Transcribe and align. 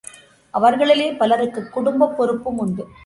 அவர்களிலே 0.53 1.17
பலருக்குக் 1.17 1.73
குடும்பப் 1.73 2.17
பொறுப்பும் 2.17 2.57
உண்டு. 2.57 2.87